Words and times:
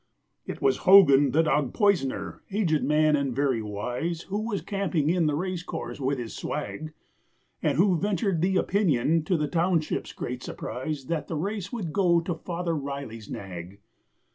It 0.47 0.63
was 0.63 0.77
Hogan, 0.77 1.29
the 1.29 1.43
dog 1.43 1.75
poisoner 1.75 2.41
aged 2.51 2.83
man 2.83 3.15
and 3.15 3.35
very 3.35 3.61
wise, 3.61 4.21
Who 4.21 4.47
was 4.49 4.63
camping 4.63 5.11
in 5.11 5.27
the 5.27 5.35
racecourse 5.35 5.99
with 5.99 6.17
his 6.17 6.35
swag, 6.35 6.95
And 7.61 7.77
who 7.77 7.99
ventured 7.99 8.41
the 8.41 8.57
opinion, 8.57 9.23
to 9.25 9.37
the 9.37 9.47
township's 9.47 10.11
great 10.11 10.41
surprise, 10.41 11.05
That 11.05 11.27
the 11.27 11.35
race 11.35 11.71
would 11.71 11.93
go 11.93 12.19
to 12.19 12.33
Father 12.33 12.75
Riley's 12.75 13.29
nag. 13.29 13.79